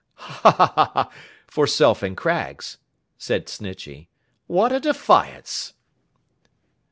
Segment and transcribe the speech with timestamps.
[0.15, 2.79] 'Ha, ha, ha,—for Self and Craggs,'
[3.19, 4.07] said Snitchey.
[4.47, 5.73] 'What a defiance!